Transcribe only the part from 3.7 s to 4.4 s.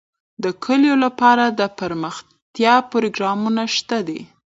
شته دي.